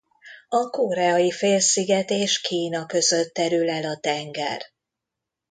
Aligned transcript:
A 0.49 0.69
Koreai-félsziget 0.69 2.09
és 2.09 2.41
Kína 2.41 2.85
között 2.85 3.33
terül 3.33 3.69
el 3.69 3.83
a 3.85 3.97
tenger. 3.99 4.61